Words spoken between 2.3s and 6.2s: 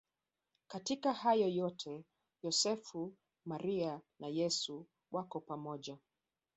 Yosefu, Maria na Yesu wako pamoja.